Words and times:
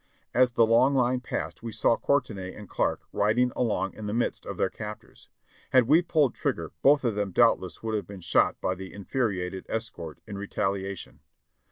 As 0.33 0.53
the 0.53 0.65
long 0.65 0.95
line 0.95 1.19
passed 1.19 1.61
we 1.61 1.71
saw 1.71 1.95
Courtenay 1.95 2.55
and 2.55 2.67
Clarke 2.67 3.03
riding 3.13 3.51
along 3.55 3.93
in 3.93 4.07
the 4.07 4.15
midst 4.15 4.47
of 4.47 4.57
their 4.57 4.71
captors. 4.71 5.29
Had 5.73 5.83
we 5.83 6.01
pulled 6.01 6.33
trigger 6.33 6.71
both 6.81 7.03
of 7.03 7.13
them 7.13 7.31
doubtless 7.31 7.83
would 7.83 7.93
have 7.93 8.07
been 8.07 8.19
shot 8.21 8.59
by 8.59 8.73
the 8.73 8.91
infuriated 8.95 9.63
escort, 9.69 10.17
in 10.25 10.39
retaliation. 10.39 11.19